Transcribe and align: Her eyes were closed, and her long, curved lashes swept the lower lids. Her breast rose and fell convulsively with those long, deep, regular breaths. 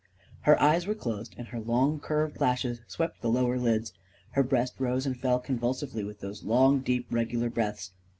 Her 0.49 0.59
eyes 0.59 0.87
were 0.87 0.95
closed, 0.95 1.35
and 1.37 1.49
her 1.49 1.59
long, 1.59 1.99
curved 1.99 2.41
lashes 2.41 2.81
swept 2.87 3.21
the 3.21 3.29
lower 3.29 3.59
lids. 3.59 3.93
Her 4.31 4.41
breast 4.41 4.79
rose 4.79 5.05
and 5.05 5.15
fell 5.15 5.37
convulsively 5.37 6.03
with 6.03 6.21
those 6.21 6.43
long, 6.43 6.79
deep, 6.79 7.05
regular 7.11 7.51
breaths. 7.51 7.91